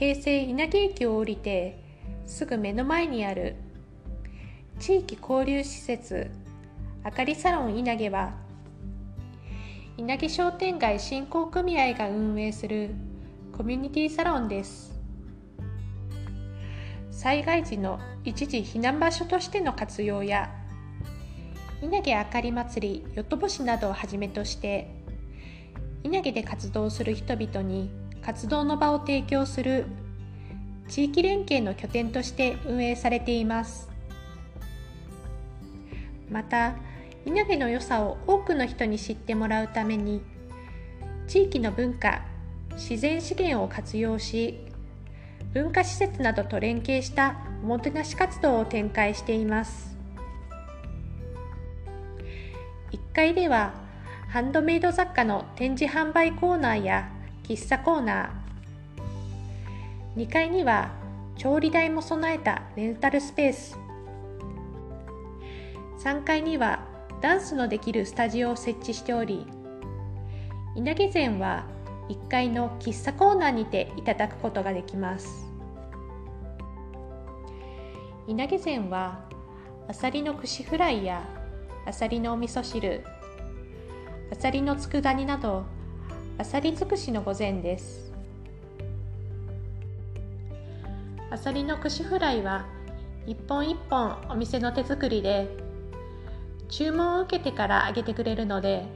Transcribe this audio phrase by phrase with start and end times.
[0.00, 1.78] 京成稲毛駅を降りて
[2.24, 3.56] すぐ目の前にある
[4.78, 6.30] 地域交流施設
[7.04, 8.32] あかりサロン稲毛は
[9.98, 12.92] 稲毛商店街振興組合が運営する
[13.54, 14.98] コミュニティサロンです。
[17.10, 20.50] 災害時の一時避難場所としての活用や
[21.82, 24.88] 稲毛あかり祭りよとぼしなどをはじめとして
[26.04, 29.86] 稲毛で活動する人々に活動の場を提供する
[30.88, 33.88] 地域連携の拠点として運営されています。
[36.30, 36.74] また
[37.24, 40.22] 稲毛の良さを多くの人に知ってもらうために
[41.26, 42.22] 地域の文化
[42.72, 44.58] 自然資源を活用し
[45.52, 49.96] 文化施設などと連携したおもてなし活動を展開しています。
[52.92, 53.74] 1階では
[54.28, 57.10] ハンドメイド雑貨の展示販売コーナーや
[57.50, 60.22] 喫茶コーナー。
[60.24, 60.92] 2階には
[61.36, 63.76] 調理台も備えたレンタルスペース。
[65.98, 66.86] 3階には
[67.20, 69.46] ダンスのできるスタジオを設置しており
[70.76, 71.66] 稲毛膳は
[72.08, 75.44] 1階の喫茶コーナーにていただくことができます。
[78.28, 79.24] 稲毛膳は
[79.88, 81.28] あさりの串フライや
[81.84, 83.04] あさりのお味噌汁
[84.30, 85.79] あさりの佃煮など
[86.40, 88.14] あさり尽くしの御膳です。
[91.30, 92.64] あさりの串フライは
[93.26, 95.54] 一本一本お店の手作りで
[96.70, 98.86] 注文を受けてから揚げてくれるので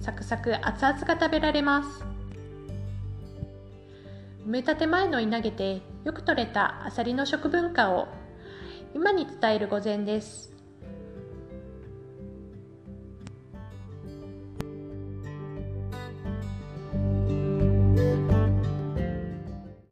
[0.00, 2.06] サクサク熱々が食べられます。
[4.46, 8.08] 埋め立て前の稲毛でよく取れたあさりの食文化を
[8.94, 10.51] 今に伝える御膳です。